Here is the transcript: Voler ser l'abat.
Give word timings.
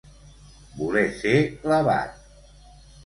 Voler 0.79 1.05
ser 1.19 1.35
l'abat. 1.73 2.19